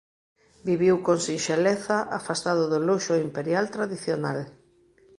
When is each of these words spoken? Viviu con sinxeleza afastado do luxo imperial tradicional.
Viviu 0.67 0.95
con 1.05 1.17
sinxeleza 1.27 1.97
afastado 2.19 2.63
do 2.71 2.79
luxo 2.87 3.13
imperial 3.27 3.65
tradicional. 3.75 4.39